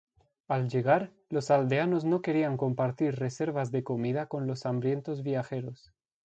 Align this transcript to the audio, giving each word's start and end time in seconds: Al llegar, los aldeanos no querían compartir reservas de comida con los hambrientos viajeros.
Al 0.47 0.67
llegar, 0.67 1.13
los 1.29 1.51
aldeanos 1.51 2.05
no 2.05 2.23
querían 2.23 2.57
compartir 2.57 3.13
reservas 3.17 3.69
de 3.71 3.83
comida 3.83 4.25
con 4.25 4.47
los 4.47 4.65
hambrientos 4.65 5.21
viajeros. 5.21 5.93